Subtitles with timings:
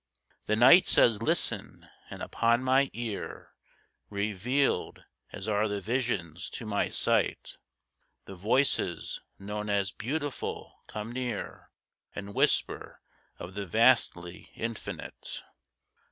[0.47, 3.51] The Night says, "Listen!" and upon my ear
[4.09, 7.57] Revealed, as are the visions to my sight,
[8.25, 11.69] The voices known as "Beautiful" come near
[12.15, 12.99] And whisper
[13.37, 15.43] of the vastly Infinite.